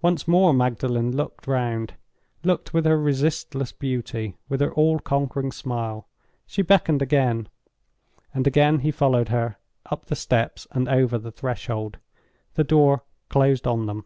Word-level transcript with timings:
Once 0.00 0.26
more, 0.26 0.52
Magdalen 0.52 1.14
looked 1.16 1.46
round—looked 1.46 2.74
with 2.74 2.84
her 2.84 2.98
resistless 2.98 3.70
beauty, 3.70 4.36
with 4.48 4.60
her 4.60 4.74
all 4.74 4.98
conquering 4.98 5.52
smile. 5.52 6.08
She 6.48 6.62
beckoned 6.62 7.00
again; 7.00 7.48
and 8.34 8.44
again 8.44 8.80
he 8.80 8.90
followed 8.90 9.28
her—up 9.28 10.06
the 10.06 10.16
steps, 10.16 10.66
and 10.72 10.88
over 10.88 11.16
the 11.16 11.30
threshold. 11.30 11.98
The 12.54 12.64
door 12.64 13.04
closed 13.28 13.68
on 13.68 13.86
them. 13.86 14.04